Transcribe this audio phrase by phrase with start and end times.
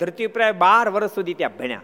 [0.00, 1.82] ધરતી ઉપર બાર વર્ષ સુધી ત્યાં ભણ્યા.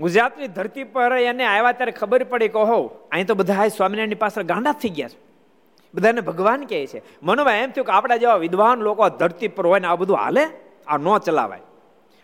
[0.00, 4.42] ગુજરાતની ધરતી પર એને આવ્યા ત્યારે ખબર પડી કે હો અહીં તો બધા સ્વામિનારાયણની પાછળ
[4.42, 5.18] ગાંડા થઈ ગયા છે.
[5.94, 7.02] બધાને ભગવાન કહે છે.
[7.22, 10.44] મનોભાઈ એમ થયું કે આપણા જેવા વિદ્વાન લોકો ધરતી પર હોય ને આ બધું હાલે,
[10.86, 11.60] આ ન ચલાવાય.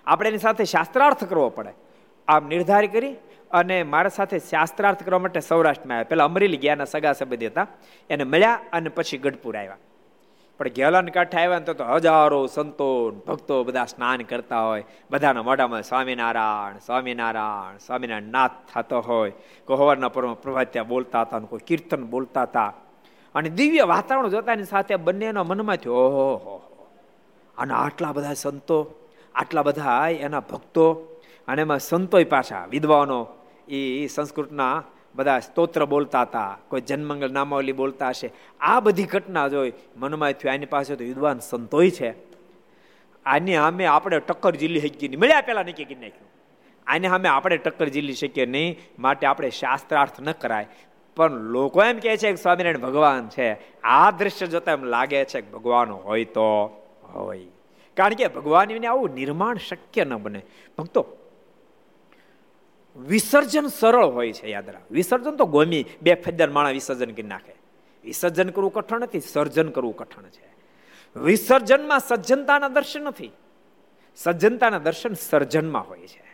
[0.06, 1.72] આપણે એની સાથે શાસ્ત્રાર્થ કરવો પડે.
[2.28, 3.16] આમ નિર્ધાર કરી
[3.50, 6.10] અને મારા સાથે શાસ્ત્રાર્થ કરવા માટે સૌરાષ્ટ્રમાં આવ્યા.
[6.10, 7.66] પેલા અમરેલી ગયાના સગા સંબંધી હતા.
[8.10, 9.76] એને મળ્યા અને પછી ગઢપુર આવ્યા.
[10.58, 14.84] પણ ગેલાન કાંઠે આવ્યા ને તો હજારો સંતો ભક્તો બધા સ્નાન કરતા હોય.
[15.10, 19.32] બધાના મોઢામાં સ્વામિનારાયણ સ્વામિનારાયણ સ્વામિનારાયણ નાથ થતો હોય.
[19.64, 22.72] કોહવારના પરમ પ્રભાત્યા બોલતા હતા કોઈ કીર્તન બોલતા હતા.
[23.34, 26.62] અને દિવ્ય વાતાવરણ જોતાની સાથે બંનેના મનમાં થયો, ઓહો
[27.58, 28.94] અને આટલા બધા સંતો,
[29.34, 31.10] આટલા બધા એના ભક્તો.
[31.48, 33.26] અને એમાં સંતોય પાછા વિદ્વાનો
[33.68, 34.82] એ સંસ્કૃતના
[35.14, 38.30] બધા સ્તોત્ર બોલતા હતા, કોઈ જન્મંગલ નામાવલી બોલતા હશે.
[38.60, 42.14] આ બધી ઘટના જોઈ મનમાં થયું, આની પાસે તો વિદ્વાન સંતોય છે.
[43.26, 45.20] આની સામે આપણે ટક્કર જીલી શકીએ નહીં.
[45.20, 46.28] મળ્યા પહેલાં નક્કી કરી નાખ્યું.
[46.86, 50.66] આને સામે આપણે ટક્કર જીલી શકીએ નહીં, માટે આપણે શાસ્ત્રાર્થ ન કરાય.
[51.16, 53.80] પણ લોકો એમ કહે છે કે સ્વામિનારાયણ ભગવાન છે.
[53.80, 56.80] આ દ્રશ્ય જોતા એમ લાગે છે કે ભગવાન હોય તો
[57.14, 57.46] હોય.
[57.96, 60.42] કારણ કે ભગવાન આવું નિર્માણ શક્ય ન બને.
[60.78, 61.06] ભક્તો
[62.96, 64.82] વિસર્જન સરળ હોય છે, યાદ રાખ.
[64.90, 67.54] વિસર્જન તો ગોમી, બે ફેદર માણા વિસર્જન કરી નાખે.
[68.04, 70.54] વિસર્જન કરવું કઠણ નથી, સર્જન કરવું કઠણ છે.
[71.20, 73.30] વિસર્જનમાં સજ્જનતાના દર્શન નથી.
[74.16, 76.24] સજ્જનતાના દર્શન સર્જનમાં હોય છે.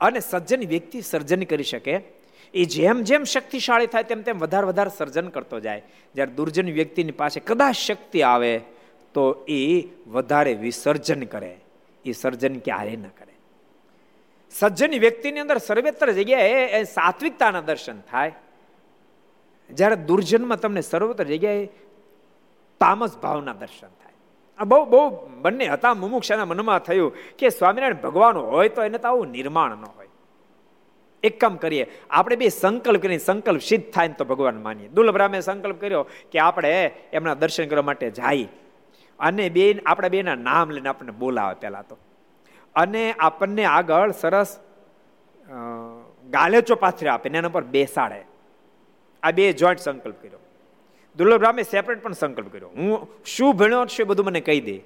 [0.00, 2.00] અને સજ્જન વ્યક્તિ સર્જન કરી શકે.
[2.54, 5.82] એ જેમ જેમ શક્તિશાળી થાય, તેમ તેમ વધારે વધારે સર્જન કરતો જાય.
[6.14, 8.60] જ્યારે દુર્જન વ્યક્તિની પાસે કદાચ શક્તિ આવે,
[9.14, 11.60] તો એ વધારે વિસર્જન કરે.
[12.04, 13.33] એ સર્જન ક્યારે ન કરે.
[14.58, 18.32] સજ્જની વ્યક્તિની અંદર સર્વેત્ર જગ્યાએ એ સાત્વિકતાના દર્શન થાય.
[19.70, 21.66] જ્યારે દુર્જનમાં તમને સર્વત્ર જગ્યાએ
[22.80, 24.12] તામસ ભાવના દર્શન થાય.
[24.58, 29.08] આ બહુ બહુ બંને હતા, મુમુક્ષાના મનમાં થયું કે સ્વામિનારાયણ ભગવાન હોય તો એને તો
[29.08, 30.08] આવું નિર્માણ ન હોય.
[31.22, 34.88] એક કામ કરીએ, આપણે બે સંકલ્પ કરીને સંકલ્પ સિદ્ધ થાય ને તો ભગવાન માનીએ.
[34.88, 38.48] દુર્લભરામે સંકલ્પ કર્યો કે આપણે એમના દર્શન કરવા માટે જાય.
[39.18, 41.98] અને બે આપણે બેના નામ લઈને આપણને બોલાવે પહેલાં તો.
[42.76, 44.50] અને આપણને આગળ સરસ
[46.30, 48.20] ગાલેચો પાથરે આપે એના પર બેસાડે.
[49.22, 50.40] આ બે જોઈન્ટ સંકલ્પ કર્યો.
[51.16, 52.70] દુર્લભ રામે સેપરેટ પણ સંકલ્પ કર્યો.
[52.76, 54.76] હું શું ભણ્યો છે બધું મને કહી દે.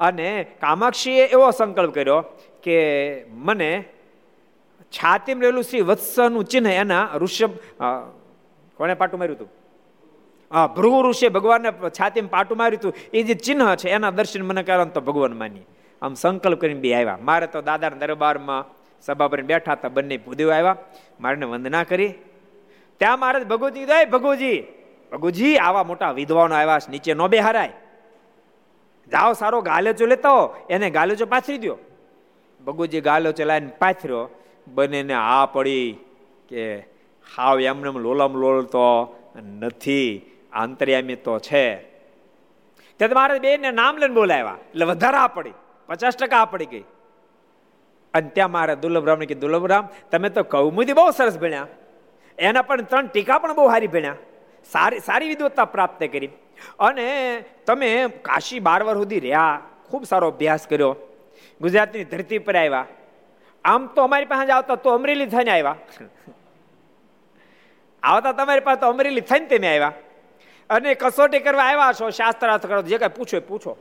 [0.00, 0.28] અને
[0.60, 2.20] કામાક્ષીએ એવો સંકલ્પ કર્યો
[2.62, 2.78] કે
[3.48, 3.70] મને
[4.92, 7.52] છાતીમ રહેલું શ્રી વત્સનું ચિહ્ન એના ઋષભ
[8.78, 9.50] કોને પાટું માર્યું હતું?
[10.50, 12.94] હા ભૃગુ ઋષિએ ભગવાનને છાતીમ પાટું માર્યું હતું.
[13.12, 15.64] એ જે ચિહ્ન છે એના દર્શન મને કારણ તો ભગવાન માની
[16.04, 17.18] આમ સંકલ્પ કરીને બે આવ્યા.
[17.22, 18.62] મારે તો દાદાના દરબારમાં
[19.00, 20.76] સભા પર બેઠા હતા, બંને ભૂદેવ આવ્યા.
[21.20, 22.12] મારે વંદના કરી.
[23.00, 24.56] ત્યાં મારે ભગવજી દે ભગવજી
[25.12, 27.72] ભગુજી આવા મોટા વિદ્વાનો આવ્યા છે, નીચે નો બે હરાય
[29.12, 31.78] જાઓ, સારો ગાલેચો લેતો એને ગાલેચો પાથરી દો
[32.66, 34.30] ભગુજી ગાલેચો લાવીને પાથર્યો.
[34.68, 35.96] બંનેને આ પડી
[36.48, 36.62] કે
[37.36, 38.86] હાવ એમને લોલમ લોલતો
[39.60, 40.22] નથી,
[40.52, 41.64] આંતર્યામી તો છે.
[42.96, 44.56] ત્યારે મારે બેને નામ લઈને બોલાવ્યા.
[44.70, 45.54] એટલે વધારે આ પડી.
[45.86, 46.84] પચાસ ટકા પડી ગઈ.
[48.14, 51.66] અને ત્યાં મારે દુર્લભરામને કે દુર્લભરામ, તમે તો કૌમુદી બહુ સરસ ભણ્યા.
[52.38, 54.16] એના પણ ત્રણ ટીકા પણ બહુ સારી ભણ્યા.
[54.72, 56.28] સારી સારી વિદવત્તા પ્રાપ્ત કરી.
[56.78, 59.60] અને તમે કાશી બાર વાર સુધી રહ્યા.
[59.90, 60.96] ખૂબ સારો અભ્યાસ કર્યો.
[61.60, 62.86] ગુજરાતની ધરતી પર આવ્યા.
[63.64, 65.76] આમ તો અમારી પાસે આવતા તો અમરેલી થઈને આવ્યા.
[68.02, 69.92] આવતા તમારી પાસે તો અમરેલી થઈને તમે આવ્યા.
[70.70, 72.82] અને કસોટી કરવા આવ્યા છો, શાસ્ત્રાર્થ કરો.
[72.82, 73.78] જે કાંઈ પૂછો પૂછો.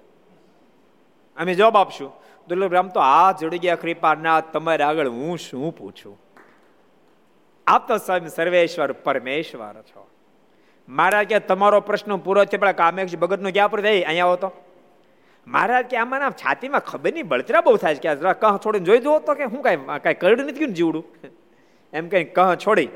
[1.37, 2.09] અમે જવાબ આપશું.
[2.47, 6.15] દુર્લભરામ તો આ જોડી ગયા કૃપાનાથ તમારે આગળ હું શું પૂછું?
[7.67, 10.07] આપ તો સ્વયં સર્વેશ્વર પરમેશ્વર છો.
[10.89, 14.51] મહારાજ કે તમારો પ્રશ્ન પૂરો છે પણ કામેક્ષ ભગતનો ક્યાં પર થઈ અહીંયા આવો તો.
[15.47, 18.15] મહારાજ કે આમાં છાતીમાં ખબર નહીં બળતરા બહુ થાય છે.
[18.15, 21.05] કે કહ છોડીને જોઈ જુઓ તો કે હું કાંઈ કાંઈ કરડ નથી ગયું જીવડું?
[21.93, 22.89] એમ કઈ કહ છોડી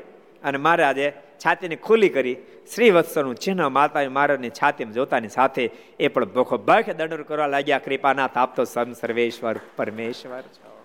[0.44, 1.12] અને મહારાજે
[1.46, 2.36] છાતીને ખુલ્લી કરી
[2.74, 8.36] શ્રીવત્સનું ચિહ્ન માતા મહારાજની છાતીમાં જોતાની સાથે એ પણ ભોખો ભખ દંડ કરવા લાગ્યા, કૃપાનાથ
[8.36, 10.84] આપતો સમ સર્વેશ્વર, પરમેશ્વર છો.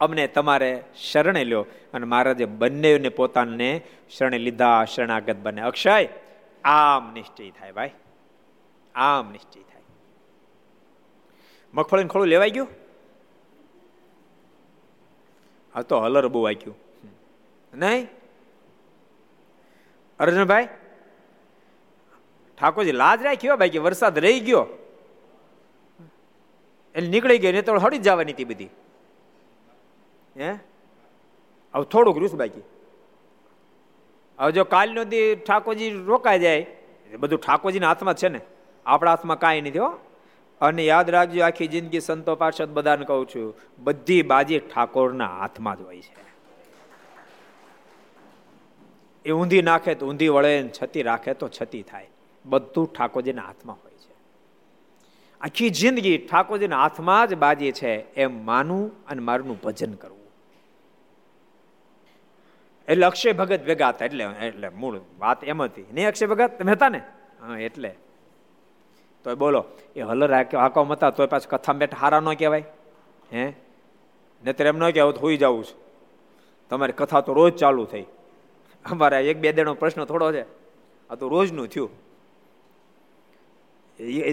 [0.00, 3.80] અમને તમારે શરણે લ્યો અને મહારાજે બંનેને પોતાને
[4.10, 6.08] શરણે લીધા, શરણાગત બને અક્ષય,
[6.64, 7.90] આમ નિશ્ચય થાય ભાઈ.
[8.94, 9.82] આમ નિશ્ચય થાય.
[11.74, 12.68] મગફળીને ખોળું લેવાઈ ગયું?
[15.74, 16.76] હા, તો હલર બહુ વાગ્યું.
[17.74, 18.08] નહીં?
[20.22, 20.68] અર્જુનભાઈ,
[22.60, 24.66] ઠાકોરજી, લાજ રાખ્યો ભાઈ કે વરસાદ રહી ગયો.
[26.94, 28.68] એટલે નીકળી ગયો ને તો હળી જવાની હતી બધી.
[30.36, 30.52] હે?
[31.74, 32.62] હવે થોડુંક રૂસ બાકી.
[34.38, 36.66] હવે જો કાલનો દી ઠાકોરજી રોકાઈ જાય
[37.18, 38.40] બધું ઠાકોરજીના હાથમાં છે ને.
[38.86, 39.98] આપણા હાથમાં કાંઈ નથી હો.
[40.60, 45.80] અને યાદ રાખજો, આખી જિંદગી સંતો પાર્ષદ બધાને કહું છું, બધી બાજી ઠાકોરના હાથમાં જ
[45.80, 46.31] હોય છે.
[49.24, 52.08] એ ઊંધી નાખે તો ઊંધી વળે છતી રાખે તો છતી થાય.
[52.44, 54.14] બધું ઠાકોરજીના હાથમાં હોય છે.
[55.40, 60.22] આખી જિંદગી ઠાકોરજીના હાથમાં જ બાજી છે એમ માનું અને મારું ભજન કરવું.
[62.88, 65.84] એટલે અક્ષય ભગત ભેગા હતા એટલે એટલે મૂળ વાત એમ હતી.
[65.92, 66.58] નહીં અક્ષય ભગત?
[66.58, 66.98] તમે હતા ને?
[67.40, 67.94] હા, એટલે.
[69.24, 69.64] તો બોલો,
[69.96, 72.64] એ હલર હાકો હતા તો પાછું કથા બેઠ હારા ન કહેવાય.
[73.32, 73.52] હે?
[74.44, 75.82] નહીતર એમ ન કહેવું તો હોઈ જાવું છું.
[76.70, 78.04] તમારી કથા તો રોજ ચાલુ થઈ.
[78.90, 80.42] અમારે એક બે દેનો પ્રશ્ન થોડો છે.
[81.10, 81.90] આ તો રોજનું થયું.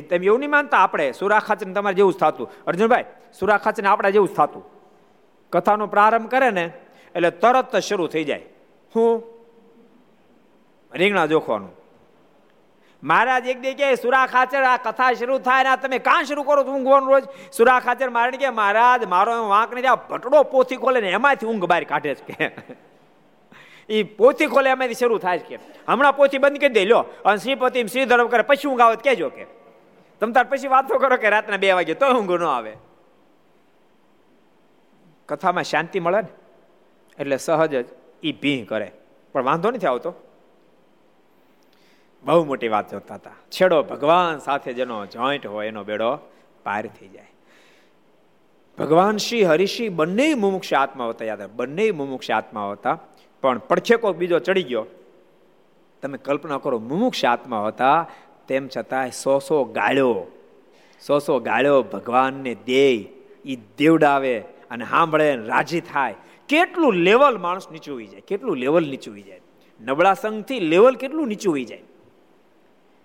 [0.09, 2.51] તમે એવું નહીં માનતા આપણે, સુરા ખાચર તમારે જેવું જ થતું.
[2.67, 3.05] અર્જુનભાઈ,
[3.39, 4.63] સુરા ખાચર આપણા જેવું જ થતું.
[5.49, 6.71] કથાનો પ્રારંભ કરે ને,
[7.15, 8.41] એટલે તરત જ શરૂ થઈ જાય.
[8.95, 9.23] હું?
[10.93, 11.69] રીંગણા જોખવાનું.
[13.03, 16.67] મહારાજ એક દે સુરા ખાચર, આ કથા શરૂ થાય ને તમે કાં શરૂ કરો છો
[16.67, 17.23] ઊંઘવાનું રોજ?
[17.53, 21.65] સુરા ખાચર મારે કે મહારાજ, મારો વાંક ને આ ભટડો પોથી ખોલે ને એમાંથી ઊંઘ
[21.65, 22.33] બહાર કાઢે છે.
[22.33, 22.55] કે
[23.89, 25.59] એ પોથી ખોલે એમાંથી શરૂ થાય છે કે.
[25.87, 29.45] હમણાં પોથી બંધ કરી દે લો અને શ્રીપતિ ધર્મ કરે પછી ઊંઘ આવે કેજો કે.
[30.19, 32.77] તમે તાર પછી વાતો કરો કે રાતના બે વાગે તો ઊંઘ ન આવે.
[35.25, 36.27] કથામાં શાંતિ મળે ને?
[37.19, 37.89] એટલે સહજ જ
[38.23, 38.91] એ ભીં કરે.
[39.33, 40.13] પણ વાંધો નથી આવતો.
[42.23, 43.31] બહુ મોટી વાત જોતા હતા.
[43.51, 46.15] છેડો ભગવાન સાથે જેનો જોઈન્ટ હોય, એનો બેડો
[46.63, 47.27] પાર થઈ જાય.
[48.77, 52.99] ભગવાન શ્રી હરિશ્રી બંને મુમુક્ષ આત્મા હતા, યાદ બંને મુમુક્ષ આત્મા હતા.
[53.41, 54.85] પણ પડછેકો બીજો ચડી ગયો.
[56.01, 58.07] તમે કલ્પના કરો, મુમુક્ષ આત્મા હતા,
[58.47, 60.27] તેમ છતાં સો સો ગાળ્યો
[61.01, 62.85] સો સો ગાળ્યો ભગવાનને દે
[63.45, 64.39] એ દેવડાવે
[64.71, 66.15] અને સાંભળે રાજી થાય.
[66.49, 69.41] કેટલું લેવલ માણસ નીચું જાય, કેટલું લેવલ નીચું જાય.
[69.81, 71.83] નબળા સંઘથી લેવલ કેટલું નીચું જાય.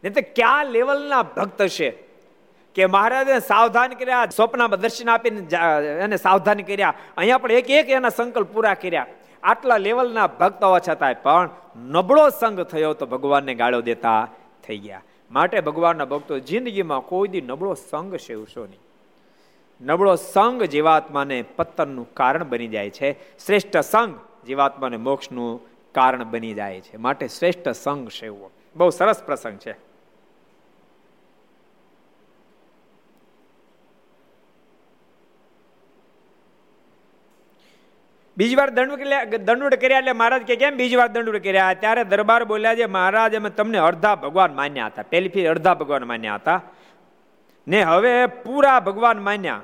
[0.04, 1.90] નહીં તો ક્યાં લેવલના ભક્ત છે
[2.74, 5.40] કે મહારાજે સાવધાન કર્યા, સ્વપ્નમાં દર્શન આપીને
[6.04, 6.94] એને સાવધાન કર્યા.
[7.16, 9.06] અહીંયા પણ એક એક એના સંકલ્પ પૂરા કર્યા.
[9.44, 14.28] આટલા લેવલના ભક્ત હોવા છતાંય પણ નબળો સંગ થયો તો ભગવાનને ગાળો દેતા
[14.66, 15.02] થઈ ગયા.
[15.30, 18.80] માટે ભગવાનના ભક્તો જિંદગીમાં કોઈ દી નબળો સંગ સેવશો નહીં.
[19.80, 23.12] નબળો સંગ જીવાત્માને પતનનું કારણ બની જાય છે.
[23.46, 25.60] શ્રેષ્ઠ સંગ જીવાત્માને મોક્ષનું
[25.92, 26.96] કારણ બની જાય છે.
[26.96, 28.50] માટે શ્રેષ્ઠ સંગ સેવવો.
[28.76, 29.93] બહુ સરસ પ્રસંગ છે.
[38.36, 41.74] બીજી વાર દંડ દંડુડ કર્યા એટલે મહારાજ કે કેમ બીજી વાર દંડુડ કર્યા?
[41.74, 45.02] ત્યારે દરબાર બોલ્યા છે, મહારાજ, અમે તમને અડધા ભગવાન માન્યા હતા.
[45.02, 46.62] પહેલી ફી અડધા ભગવાન માન્યા હતા.
[47.68, 49.62] ને હવે પૂરા ભગવાન માન્યા.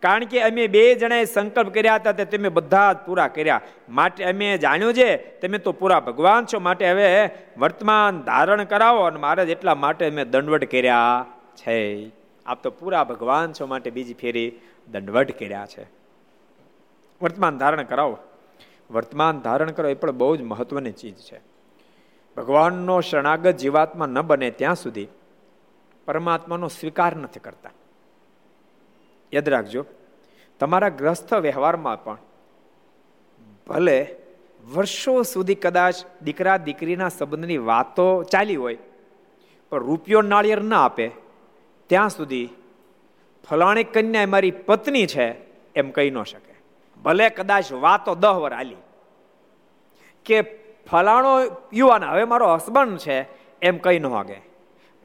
[0.00, 3.60] કારણ કે અમે બે જણાએ સંકલ્પ કર્યા હતા તે તમે બધા જ પૂરા કર્યા.
[3.88, 7.28] માટે અમે જાણ્યું છે, તમે તો પૂરા ભગવાન છો, માટે હવે
[7.58, 9.02] વર્તમાન ધારણ કરાવો.
[9.02, 11.26] અને મહારાજ, એટલા માટે અમે દંડવટ કર્યા
[11.56, 12.10] છે.
[12.46, 14.52] આપ તો પૂરા ભગવાન છો, માટે બીજી ફેરી
[14.88, 15.99] દંડવટ કર્યા છે.
[17.22, 18.18] વર્તમાન ધારણ કરાવો.
[18.90, 21.38] વર્તમાન ધારણ કરો એ પણ બહુ જ મહત્વની ચીજ છે.
[22.36, 25.08] ભગવાનનો શરણાગત જીવાત્મા ન બને ત્યાં સુધી
[26.04, 27.70] પરમાત્માનો સ્વીકાર નથી કરતા.
[29.32, 29.82] યાદ રાખજો,
[30.60, 32.18] તમારા ગ્રસ્થ વ્યવહારમાં પણ
[33.66, 33.98] ભલે
[34.74, 38.78] વર્ષો સુધી કદાચ દીકરા દીકરીના સંબંધની વાતો ચાલી હોય,
[39.70, 41.06] પણ રૂપિયો નાળિયેર ના આપે,
[41.86, 42.48] ત્યાં સુધી
[43.48, 45.26] ફલાણી કન્યા મારી પત્ની છે
[45.74, 46.49] એમ કહી ન શકે.
[47.02, 48.76] ભલે કદાચ વાતો દહ વર આલી.
[50.24, 50.42] કે
[50.90, 51.40] ફલાણો
[51.72, 53.28] યુવાન, હવે મારો હસબન્ડ છે,
[53.62, 54.40] એમ કઈ ન વાગે.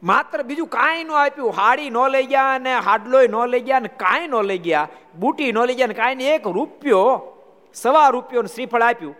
[0.04, 3.88] માત્ર બીજું કાંઈ ન આપ્યું, હાડી ન લઈ ગયા ને હાડલોય ન લઈ ગયા ને
[3.88, 4.88] કાંઈ ન લઈ ગયા,
[5.20, 7.34] બુટી ન લઈ ગયા ને કાંઈ એક રૂપિયો,
[7.74, 9.16] સવા રૂપિયો શ્રીફળ આપ્યું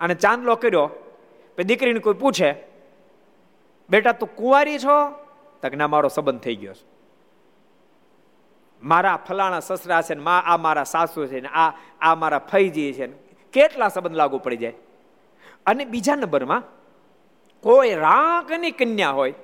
[0.00, 0.90] અને ચાંદલો કર્યો.
[1.56, 2.54] પછી દીકરીને કોઈ પૂછે,
[3.90, 5.10] બેટા, તું કુંવારી છો?
[5.62, 6.93] તક ના મારો સંબંધ થઈ ગયો છે.
[8.84, 13.06] મારા ફલાણા સસરા છે ને આ મારા સાસુ છે ને આ આ મારા ફઈજી છે
[13.06, 13.16] ને
[13.52, 14.74] કેટલા સંબંધ લાગુ પડી જાય?
[15.66, 16.62] અને બીજા નંબરમાં
[17.60, 19.34] કોઈ રાગની કન્યા હોય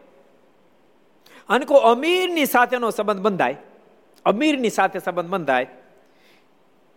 [1.48, 3.56] અને કોઈ અમીરની સાથેનો સંબંધ બંધાય,
[4.24, 5.66] અમીરની સાથે સંબંધ બંધાય,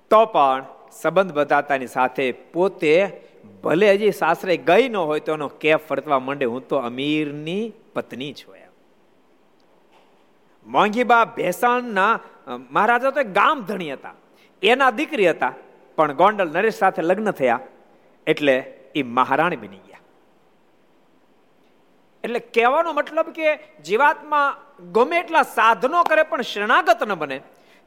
[0.10, 3.22] તો પણ સંબંધ બધાતાની સાથે પોતે
[3.64, 6.46] ભલે હજી સાસરે ગઈ ન હોય તો એનો કેફ ફરતવા માંડે.
[6.46, 8.72] હું તો અમીરની પત્ની છું એમ.
[10.66, 14.16] મોંઘીબા ભેસાણના મહારાજા તો ગામ ધણી હતા.
[14.62, 15.54] એના દીકરી હતા,
[15.98, 17.60] પણ ગોંડલ નરેશ સાથે લગ્ન થયા,
[18.28, 18.56] એટલે
[18.96, 20.02] એ મહારાણી બની ગયા.
[22.24, 24.60] એટલે કહેવાનો મતલબ કે જીવાતમાં
[24.92, 27.38] ગમે એટલા સાધનો કરે પણ શરણાગત ન બને,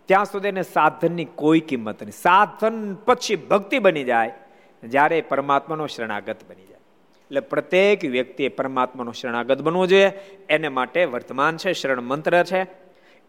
[0.09, 2.19] ત્યાં સુધી એને સાધનની કોઈ કિંમત નહીં.
[2.23, 4.35] સાધન પછી ભક્તિ બની જાય,
[4.83, 6.83] જ્યારે પરમાત્માનો શરણાગત બની જાય.
[7.31, 10.11] એટલે પ્રત્યેક વ્યક્તિએ પરમાત્માનો શરણાગત બનવું જોઈએ.
[10.49, 12.61] એને માટે વર્તમાન છે, શરણ મંત્ર છે.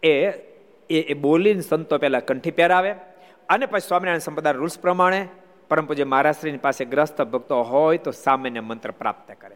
[0.04, 0.14] એ
[0.90, 2.96] એ એ બોલીને સંતો પહેલા કંઠી પહેરાવે
[3.50, 5.28] અને પછી સ્વામિનારાયણ સંપ્રદાય રૂલ્સ પ્રમાણે
[5.70, 9.56] પરમ પૂજ્ય મહારાશ્રીની પાસે ગ્રસ્ત ભક્તો હોય તો સામાન્ય મંત્ર પ્રાપ્ત કરે.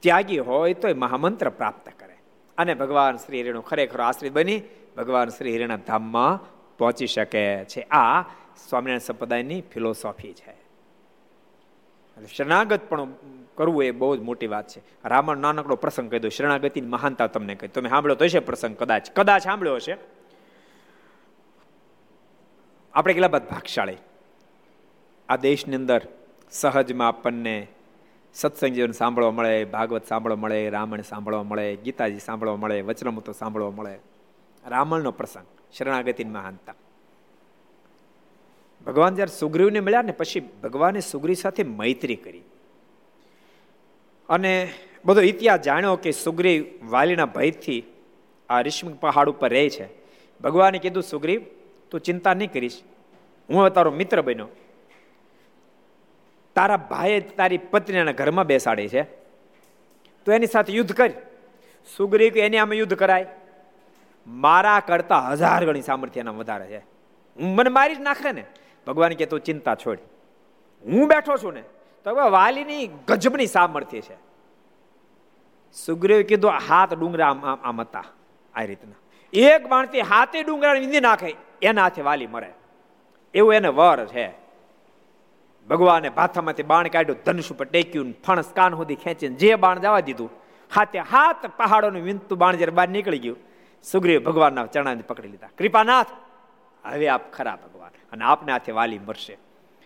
[0.00, 2.16] ત્યાગી હોય તો એ મહામંત્ર પ્રાપ્ત કરે.
[2.58, 4.62] અને ભગવાન શ્રી હરિનો ખરેખર આશ્રિત બની
[4.96, 7.80] ભગવાન શ્રી હરિના ધામમાં પહોંચી શકે છે.
[7.80, 8.22] આ
[8.68, 10.62] સ્વામિનારાયણ સંપ્રદાયની ફિલોસોફી છે.
[12.36, 13.08] શરણાગત પણ
[13.54, 15.08] કરવું એ બહુ જ મોટી વાત છે.
[15.08, 17.68] રામણ નાનકડો પ્રસંગ કહી દો શરણાગતિની મહાનતા તમને કહી.
[17.68, 19.10] તમે સાંભળ્યો તો હશે પ્રસંગ કદાચ.
[19.10, 20.21] કદાચ સાંભળ્યો હશે.
[22.94, 23.96] આપણે કેટલા બધા ભાગશાળી?
[25.28, 26.06] આ દેશની અંદર
[26.50, 27.66] સહજમાં આપણને
[28.34, 33.70] સત્સંગ જીવન સાંભળવા મળે, ભાગવત સાંભળવા મળે, રામાયણ સાંભળવા મળે, ગીતાજી સાંભળવા મળે, વચનમૂતો સાંભળવા
[33.70, 33.98] મળે.
[34.66, 36.74] રામણનો પ્રસંગ, શરણાગતિની મહાનતા.
[38.86, 42.42] ભગવાન જ્યારે સુગ્રીવને મળ્યા ને પછી ભગવાને સુગ્રીવ સાથે મૈત્રી કરી.
[44.28, 44.72] અને
[45.04, 47.84] બધો ઇતિહાસ જાણ્યો કે સુગ્રીવ વાલીના ભયથી
[48.48, 49.88] આ ઋષિક પહાડ ઉપર રહે છે.
[50.40, 51.40] ભગવાને કીધું, સુગ્રીવ
[51.92, 52.82] તું ચિંતા નહીં કરીશ.
[53.50, 54.48] હું તારો મિત્ર બન્યો.
[56.54, 59.02] તારા ભાઈએ તારી પત્નીના ઘરમાં બેસાડી છે.
[60.24, 61.10] તો એની સાથે યુદ્ધ કર.
[61.96, 63.26] સુગ્રીવ એની આમાં યુદ્ધ કરાય.
[64.26, 66.78] મારા કરતા હજાર ગણી સામર્થ્ય એના વધારે છે.
[66.78, 68.44] હું મને મારી જ નાખે ને.
[68.86, 69.98] ભગવાન કે તું ચિંતા છોડ.
[70.84, 71.62] હું બેઠો છું ને,
[72.04, 74.16] તો હવે વાલીની ગજબની સામર્થ્ય છે.
[75.72, 77.28] સુગ્રીવ કીધું, હાથ ડુંગરા
[77.62, 78.04] આમ હતા,
[78.54, 78.94] આ રીતના.
[79.32, 81.34] એક બાણથી હાથે ડુંગરા વિંધી નાખે.
[81.62, 82.52] એના હાથે વાલી મરે.
[83.34, 84.42] એવું એને વર છે.
[85.70, 90.30] ભગવાને ભાથામાંથી બાણ કાઢ્યું, ધનુષ ઉપર ટેક્યું ફણસ કાન સુધી ખેંચીને જે બાણ જવા દીધું,
[90.74, 93.36] હાથે હાથ પહાડોનું વિનતું બાણ જ્યારે બહાર નીકળી ગયું,
[93.82, 95.48] સુગ્રીવ ભગવાનના ચરણાને પકડી લીધા.
[95.58, 96.06] કૃપાનાથ,
[96.84, 97.90] હવે આપ ખરા ભગવાન.
[98.12, 99.38] અને આપને હાથે વાલી મરશે.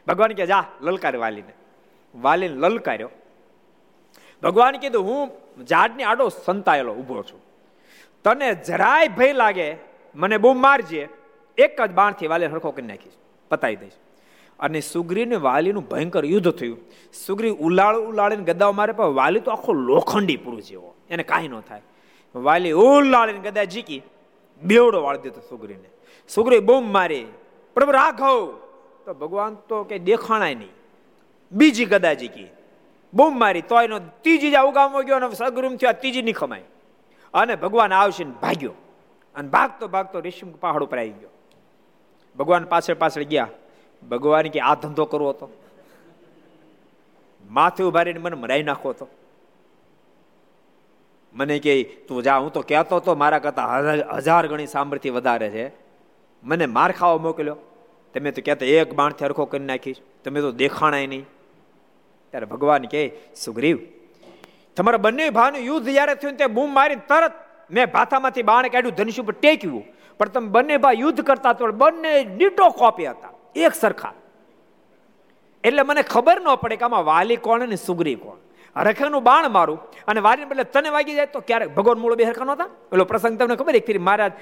[0.09, 1.53] ભગવાન કે જા, લલકાર વાલીને.
[2.15, 3.11] વાલીને લલકાર્યો.
[4.43, 5.31] ભગવાન કીધું, હું
[5.65, 7.41] ઝાડની આડો સંતાયેલો ઊભો છું.
[8.25, 9.77] તને જરાય ભય લાગે,
[10.15, 11.09] મને બહુ મારજે
[11.59, 13.13] એક જ બાણથી વાલીને હરખો કરી નાખીશ.
[13.49, 13.93] પતાવી દઈશ.
[14.61, 16.79] અને સુગ્રીને વાલીનું ભયંકર યુદ્ધ થયું.
[17.27, 20.95] સુગ્રી ઉલાળ ઉલાળીને ગદાઓ મારે, પણ વાલી તો આખો લોખંડી પુરુષ જેવો.
[21.11, 21.83] એને કાંઈ ન થાય.
[22.35, 24.03] વાલી ઉલાળીને ગદા જીકી
[24.63, 25.89] બેવડો વાળી દીધો સુગ્રીને.
[26.29, 27.27] સુગ્રી બૂમ મારી.
[27.75, 28.59] પ્રભુ રાઘવ!
[29.05, 30.69] તો ભગવાન તો કે દેખાણાય નહીં.
[31.53, 32.47] બીજી ગદા જીકી
[33.15, 36.63] બૂમ મારી તો એનો ત્રીજી જ ઉગામો ગયો અને સગરૂમ થયો, ત્રીજી નહીં ખમાય.
[37.35, 38.73] અને ભગવાન આવશે ને ભાગ્યો.
[39.35, 41.29] અને ભાગતો ભાગતો ઋષિમ પહાડ ઉપર આવી ગયો.
[42.39, 43.49] ભગવાન પાછળ પાછળ ગયા.
[44.03, 45.47] ભગવાન કે આ ધંધો કરવો હતો.
[47.51, 49.07] માથે ઉભારીને મને મરાઈ નાખો તો
[51.35, 53.81] મને કે, તું જા, હું તો કહેતો હતો, મારા કરતા
[54.17, 55.65] હજાર ગણી સામર્થ્ય વધારે છે.
[56.45, 57.57] મને માર ખાવા મોકલ્યો.
[58.15, 60.01] તમે તો કહેતા એક બાણથી હરખો કરી નાખીશ.
[60.25, 61.25] તમે તો દેખાણાય નહીં.
[62.31, 63.03] ત્યારે ભગવાન કહે
[63.37, 63.79] સુગ્રીવ,
[64.77, 67.33] તમારા બંને ભાવનું યુદ્ધ જ્યારે થયું તે બૂમ મારી તરત
[67.71, 69.85] મેં ભાથામાંથી બાણ કાઢ્યું ધનુષ ઉપર ટેક્યું.
[70.21, 74.15] પણ તમે બંને ભાઈ યુદ્ધ કરતા તો બંને ડીટો કોપી હતા, એક સરખા.
[75.65, 78.39] એટલે મને ખબર ન પડે કે આમાં વાલી કોણ અને સુગરી કોણ.
[78.77, 82.45] રખેનું બાણ મારું, અને વારીને બદલે તને વાગી જાય તો ક્યારેક ભગવાન મૂળ બે હરખા
[82.45, 84.33] નહોતા પેલો પ્રસંગ તમને ખબર એક ફરી મહારાજ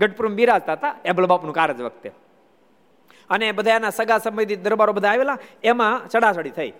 [0.00, 2.10] ગઢપુર બિરાજતા હતા, એબલ બાપનું કારજ વખતે.
[3.30, 6.72] અને બધા એના સગા સંબંધિત દરબારો બધા આવેલા, એમાં ચડાચડી થઈ.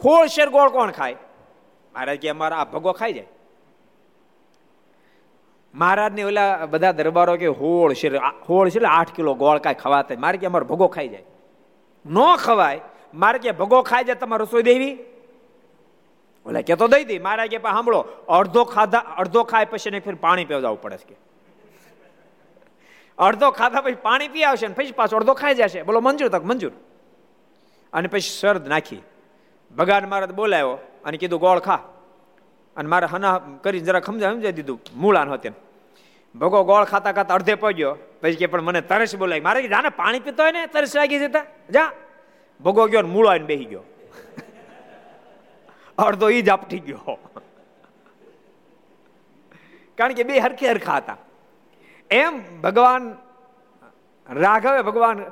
[0.00, 1.16] હોળ શેર ગોળ કોણ ખાય?
[1.94, 3.28] મહારાજ કે, અમારા આ ભગો ખાઈ જાય.
[5.74, 10.38] મહારાજને ઓલા બધા દરબારો કે હોળ છે હોળ છે આઠ કિલો ગોળ કાંઈ ખવાતા મારે
[10.38, 11.24] કે અમારો ભગો ખાઈ જાય.
[12.06, 12.80] ન ખવાય,
[13.14, 14.98] મારે કે ભગો ખાઈ જાય, તમારે રસોઈ દેવી?
[16.46, 20.14] ઓલા કે તો દઈ દઈ મારા કે સાંભળો, અડધો ખાધા, અડધો ખાય પછી ને ફેર
[20.14, 21.16] પાણી પીવડાવવું પડે કે.
[23.18, 25.82] અડધો ખાધા પછી પાણી પી આવશે ને પછી પાછો અડધો ખાઈ જશે.
[25.82, 26.72] બોલો, મંજૂર તક, મંજૂર.
[27.92, 29.02] અને પછી શરદ નાખી.
[29.78, 31.78] ભગવાન મારા બોલાયો અને કીધું, ગોળ ખા.
[32.76, 34.80] અને મારે હના કરી જરા સમજા સમજાવી દીધું.
[34.94, 35.63] મૂળાન હોતે.
[36.34, 39.40] ભગો ગોળ ખાતા ખાતા અડધે પહોંચ્યો પછી કે, પણ મને તરસ બોલાય.
[39.40, 41.44] મારે જાને પાણી પીતો હોય ને, તરસ લાગી જતા.
[41.70, 41.92] જા.
[42.64, 43.82] ભગો ગયો ને મૂળો આવીને બેસી ગયો.
[45.98, 47.18] અડધો ઈ જ આપટી ગયો.
[49.98, 51.16] કારણ કે બે હરખે હરખા હતા.
[52.10, 53.14] એમ ભગવાન
[54.32, 55.24] રાઘવે ભગવાન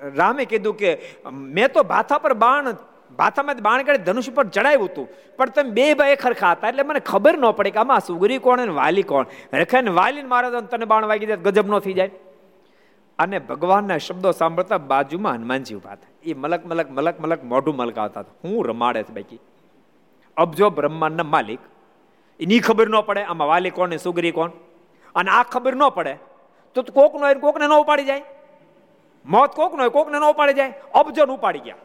[0.00, 0.98] રામે કીધું કે,
[1.32, 2.72] મેં તો ભાથા પર બાણ
[3.10, 5.08] ભાથામાં બાણ કાઢી ધનુષ પર ચડાવ્યું હતું.
[5.36, 8.60] પણ તમે બે ભાઈ ખરખા હતા, એટલે મને ખબર ન પડે કે આમાં સુગરી કોણ
[8.60, 9.26] અને વાલી કોણ.
[9.52, 12.10] રેખા ને વાલી મારા તને બાણ વાગી જાય ગજબ નો થઈ જાય.
[13.18, 16.08] અને ભગવાનના શબ્દો સાંભળતા બાજુમાં હનુમાનજી ઊભા હતા.
[16.24, 18.32] એ મલક મલક મલક મલક મોઢું મલકાવતા હતા.
[18.44, 19.40] હું રમાડે છે બાકી.
[20.36, 21.60] અબજો બ્રહ્માંડના માલિક,
[22.40, 24.50] એની ખબર ન પડે આમાં વાલી કોણ ને સુગરી કોણ.
[25.14, 26.18] અને આ ખબર ન પડે
[26.74, 28.22] તો કોક નો હોય કોકને ન ઉપાડી જાય.
[29.24, 30.72] મોત કોક નો કોકને ન ઉપાડી જાય.
[30.94, 31.76] અબજો ઉપાડી ગયા.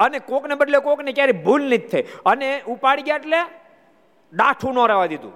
[0.00, 2.04] અને કોકને બદલે કોકને ક્યારેય ભૂલ નથી થઈ.
[2.26, 3.40] અને ઉપાડી ગયા એટલે
[4.32, 5.34] ડાઠું ન રહેવા દીધું.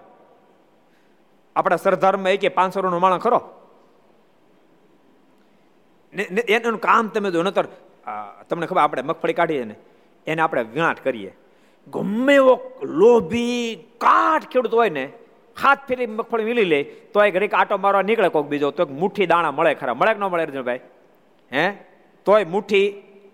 [1.56, 3.40] આપણા સરદારમાં કે પાંચસો નો માણસ ખરો?
[6.48, 7.66] એનું કામ તમે જો નતર
[8.48, 9.74] તમને ખબર આપણે મગફળી કાઢીએ ને,
[10.26, 11.32] એને આપણે વિણાટ કરીએ.
[11.86, 15.04] ગમે એવો લોભી કાઠ ખેડૂત હોય ને,
[15.56, 16.80] હાથ ફેરી મગફળી વીલી લે,
[17.12, 19.94] તો એ ઘડીક આટો મારવા નીકળે કોઈક બીજો, તો એક મુઠ્ઠી દાણા મળે ખરા.
[19.94, 20.80] મળે કે ન મળે અર્જુનભાઈ
[21.52, 21.64] હે?
[22.24, 22.86] તોય મુઠ્ઠી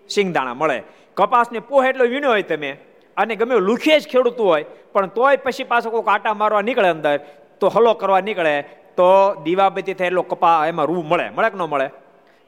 [0.09, 0.77] સિંગ દાણા મળે.
[1.17, 2.77] કપાસને પોહ એટલો વીણ્યો હોય તમે,
[3.17, 7.19] અને ગમે લુખે જ ખેડૂતું હોય, પણ તોય પછી પાછો કોઈ આટા મારવા નીકળે અંદર,
[7.59, 8.61] તો હલો કરવા નીકળે,
[8.97, 11.89] તો દીવાબત્તી થાય એટલો કપા, એમાં રૂ મળે મળે કે ન મળે?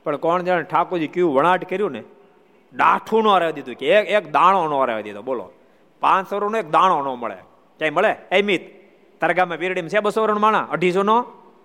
[0.03, 2.03] પણ કોણ જાણે ઠાકોરજી કયું વણાટ કર્યું ને
[2.73, 5.51] ડાઠું નો રહેવા દીધું, કે એક એક દાણો નો રહેવા દીધો, બોલો.
[6.01, 7.35] પાંચસો નો એક દાણો ન મળે.
[7.79, 8.15] ક્યાંય મળે?
[8.31, 8.61] એ મિત.
[9.21, 10.67] તારા ગામમાં વીરડીમાં છે બસો રણ માણા?
[10.71, 11.21] અઢીસો નો?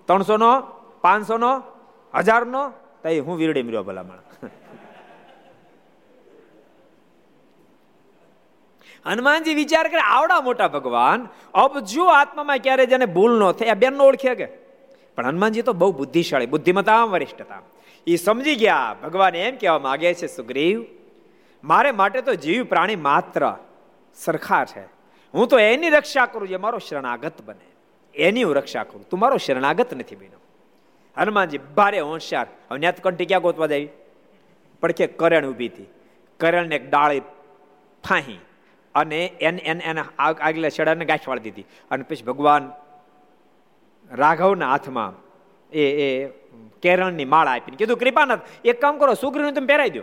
[0.06, 0.61] ત્રણસો નો?
[1.00, 1.62] પાંચસો નો?
[2.21, 2.68] હજાર નો?
[3.02, 4.32] તો હું વીરડી રહ્યો ભલા માણા
[9.06, 13.75] હનુમાનજી વિચાર કરે, આવડા મોટા ભગવાન અબજો આત્મામાં ક્યારે જેને ભૂલ ન થાય.
[13.75, 14.47] બેન નો ઓળખે કે?
[15.16, 17.62] પણ હનુમાનજી તો બહુ બુદ્ધિશાળી બુદ્ધિમતા વરિષ્ઠતા
[18.06, 20.85] એ સમજી ગયા, ભગવાન એમ કહેવા માંગે છે, સુગ્રીવ,
[21.64, 23.54] મારે માટે તો જીવ પ્રાણી માત્ર
[24.14, 24.80] સરખા છે.
[25.35, 27.66] હું તો એની રક્ષા કરું જે મારો શરણાગત બને.
[28.14, 29.09] એની હું રક્ષા કરું.
[29.09, 30.40] તું મારો શરણાગત નથી બન્યો.
[31.16, 33.88] હનુમાનજી ભારે હોશિયાર હવે ન્યાત કંઠી ક્યાં ગોતવા જાય
[34.80, 35.87] પડખે કરણ ઊભી હતી.
[36.40, 37.21] કરણને એક ડાળી
[38.09, 38.38] ફાહી
[38.95, 41.65] અને એને એને એને આગલા છેડાને ગાંઠ વાળી દીધી.
[41.91, 42.73] અને પછી ભગવાન
[44.13, 45.15] રાઘવના હાથમાં
[45.73, 46.27] એ એ
[46.83, 50.03] કેરણની માળા આપીને કીધું, કૃપાનાથ, એક કામ કરો, સુગ્રીવને તમે પહેરાવી દો.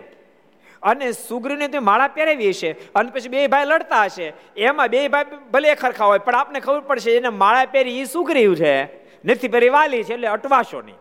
[0.82, 4.32] અને સુગ્રીને તમે માળા પહેરાવી હશે અને પછી બે ભાઈ લડતા હશે.
[4.56, 8.54] એમાં બે ભાઈ ભલે ખરખા હોય, પણ આપને ખબર પડશે એને માળા પહેરી એ સુગ્રીવ
[8.54, 9.04] છે.
[9.24, 10.96] નથી પહેરી, વાલી છે, એટલે અટવાશો નહીં.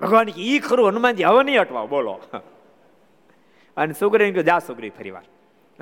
[0.00, 2.20] ભગવાન એ ખરું, હનુમાનજી, હવે નહીં અટવા બોલો.
[3.76, 5.22] અને સુગ્રીવ જા સુગ્રીવ ફરીવાર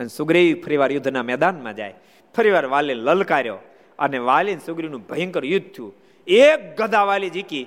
[0.01, 1.95] અને સુગ્રીવ ફરીવાર યુદ્ધના મેદાનમાં જાય.
[2.37, 3.59] ફરીવાર વાલે લલકાર્યો
[3.99, 5.95] અને વાલી સુગ્રીવનું ભયંકર યુદ્ધ થયું.
[6.27, 7.67] એક ગધા વાલી જીકી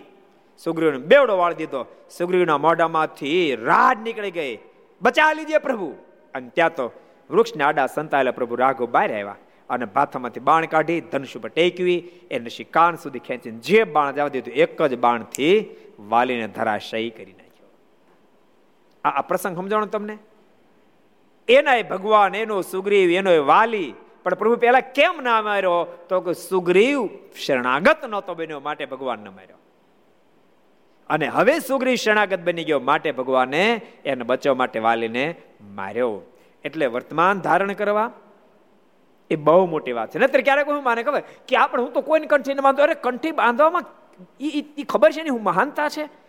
[0.63, 1.85] સુગ્રીવને બેવડો વાળ દીધો.
[2.17, 4.59] સુગ્રીવના મોઢામાંથી રાડ નીકળી ગઈ.
[5.01, 5.95] બચા લીધે પ્રભુ.
[6.33, 6.91] અને ત્યાં તો
[7.29, 9.35] વૃક્ષને આડા સંતાયેલા પ્રભુ રાઘવ બહાર આવ્યા
[9.69, 14.53] અને ભાથામાંથી બાણ કાઢી ધનુષ ઉપર ટેકવી એને શિકાન સુધી ખેંચીને જે બાણ જવા દીધું
[14.53, 17.67] એક જ બાણથી વાલીને ધરાશયી કરી નાખ્યો.
[19.03, 20.17] આ પ્રસંગ સમજાણો તમને?
[21.47, 23.93] એના ભગવાન, એનો સુગ્રીવ એનો વાલી.
[24.23, 26.05] પણ પ્રભુ પહેલા કેમ ના માર્યો?
[26.09, 27.09] તો કે સુગ્રીવ
[27.45, 29.57] શરણાગત નહોતો બન્યો, માટે ભગવાન ન માર્યો.
[31.09, 36.21] અને હવે સુગ્રીવ શરણાગત બની ગયો, માટે ભગવાને એને બચાવવા માટે વાલીને માર્યો.
[36.63, 38.11] એટલે વર્તમાન ધારણ કરવા
[39.29, 40.19] એ બહુ મોટી વાત છે.
[40.19, 41.23] નહીતર ક્યારેક હું માને ખબર?
[41.47, 42.83] કે આપણે હું તો કોઈને કંઠી બાંધો.
[42.83, 43.83] અરે, કંઠી બાંધવામાં
[44.39, 46.22] એ ખબર છે ને, હું મહાનતા છે?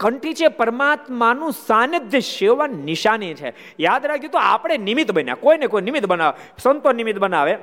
[0.00, 3.54] કંઠી છે, પરમાત્માનું સાનિધ્ય સેવા નિશાની છે.
[3.80, 5.34] યાદ રાખજો તો આપણે નિમિત્ત બન્યા.
[5.34, 6.46] કોઈને કોઈ નિમિત્ત બનાવે?
[6.62, 7.58] સંતો નિમિત્ત બનાવે.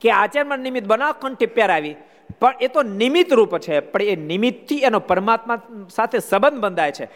[0.00, 1.96] કે આચાર્યમાં નિમિત્ત બનાવ કંઠી પહેરાવી.
[2.40, 5.56] પણ એ તો નિમિત્ત રૂપ છે, પણ એ નિમિત્તથી એનો પરમાત્મા
[5.88, 7.06] સાથે સંબંધ બંધાય છે.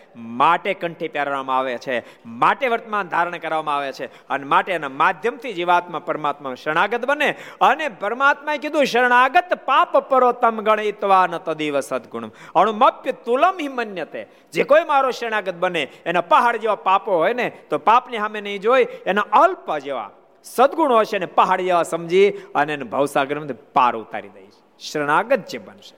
[0.40, 1.96] માટે કંઠી પહેરવામાં આવે છે,
[2.42, 7.86] માટે વર્તમાન ધારણ કરવામાં આવે છે, અને માટે એના માધ્યમથી જીવાત્મા પરમાત્મા શરણાગત બને, અને
[8.02, 14.22] પરમાત્માએ કીધું, શરણાગત પાપ પરો તમ ગણિતવા ન તદીવ સદગુણ અણુમપ્ય તુલમ હિ મન્યતે.
[14.54, 18.62] જે કોઈ મારો શરણાગત બને, એના પહાડ જેવા પાપો હોય ને, તો પાપની સામે નહીં
[18.62, 20.10] જોઈ, એના અલ્પ જેવા
[20.46, 23.44] સદગુણો હશે ને પહાડ જેવા સમજી, અને એને ભવસાગર
[23.76, 24.57] પાર ઉતારી દઈશ.
[24.78, 25.96] શરણાગત જે બનશે.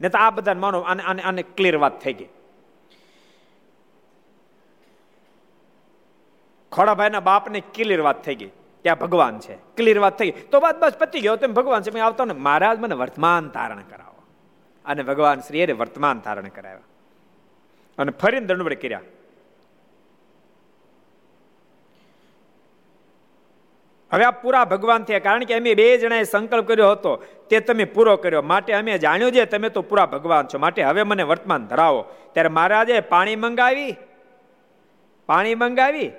[0.00, 2.28] ને તો આ બધા માનો, આને આને ક્લિયર વાત થઈ ગઈ.
[6.72, 8.50] ખોડાભાઈના બાપને ક્લિયર વાત થઈ ગઈ
[8.82, 9.54] ત્યાં ભગવાન છે.
[9.54, 10.40] ક્લિયર વાત થઈ ગઈ.
[10.40, 14.22] તો વાત બસ પતી ગયો તેમ ભગવાન છે આવતો ને, મહારાજ, મને વર્તમાન ધારણ કરાવો.
[14.84, 16.80] અને ભગવાન શ્રીએ વર્તમાન ધારણ કરાવ્યા.
[17.98, 19.00] અને ફરીને દંડવડે કર્યા.
[24.12, 25.18] હવે આ પૂરા ભગવાન થયા.
[25.18, 27.16] કારણ કે અમે બે જણાએ સંકલ્પ કર્યો હતો,
[27.50, 28.42] તે તમે પૂરો કર્યો.
[28.42, 30.58] માટે અમે જાણ્યું છે, તમે તો પૂરા ભગવાન છો.
[30.58, 32.04] માટે હવે મને વર્તમાન ધરાવો.
[32.32, 33.96] ત્યારે મહારાજે પાણી મંગાવી?
[35.26, 36.12] પાણી મંગાવી?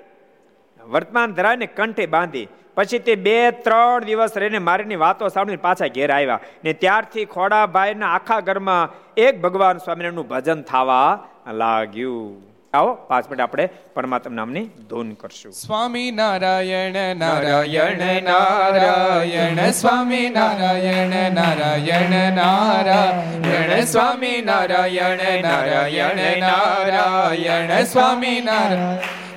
[0.88, 2.48] વર્તમાન ધરાવીને કંઠે બાંધી.
[2.74, 6.40] પછી તે બે, ત્રણ દિવસ રહીને મારીની વાતો સાંભળીને પાછા ઘેર આવ્યા.
[6.64, 12.51] ને ત્યારથી ખોડાભાઈના આખા ઘરમાં એક ભગવાન સ્વામિનારાયણનું ભજન થવા લાગ્યું.
[12.74, 15.52] આવો પાંચ મિનિટ આપણે પરમાત્મા નામની ધૂન કરશું.
[15.52, 29.21] સ્વામી નારાયણ નારાયણ નારાયણ સ્વામી નારાયણ નારાયણ નારાયણ સ્વામી નારાયણ નારાયણ નારાયણ સ્વામી નારાયણ.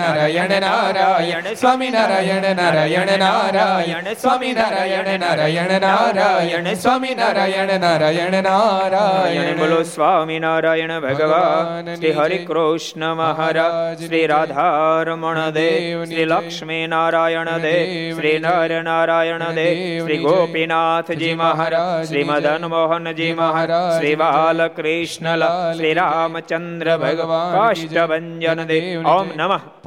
[0.00, 9.80] નારાયણ નારાયણ સ્વામી નારાયણ નારાયણ નારાયણ સ્વામી નારાયણ નારાયણ નારાયણ સ્વામી નારાયણ નારાયણ નારાયણ બોલો
[9.90, 18.82] સ્વામિનારાયણ ભગવાન શ્રી હરિ કૃષ્ણ મહારાજ શ્રી રાધારમણ દેવ શ્રી લક્ષ્મી નારાયણ દેવ શ્રી નર
[18.82, 28.64] નારાયણ દેવ શ્રી ગોપીનાથજી મહારાજ શ્રી મદન મોહનજી મહારાજ શ્રી બાલકૃષ્ણ શ્રી રામચંદ્ર ભગવાન કાષ્ટભન
[28.66, 29.60] દેવ ઓમ નમઃ